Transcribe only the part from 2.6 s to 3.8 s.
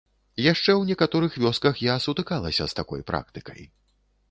з такой практыкай.